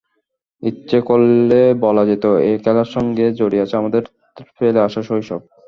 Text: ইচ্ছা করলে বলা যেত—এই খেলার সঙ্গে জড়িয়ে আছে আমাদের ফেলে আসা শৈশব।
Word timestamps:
ইচ্ছা 0.63 0.99
করলে 1.09 1.59
বলা 1.83 2.03
যেত—এই 2.09 2.55
খেলার 2.63 2.89
সঙ্গে 2.95 3.25
জড়িয়ে 3.39 3.63
আছে 3.65 3.75
আমাদের 3.77 4.03
ফেলে 4.55 4.79
আসা 4.87 5.01
শৈশব। 5.03 5.41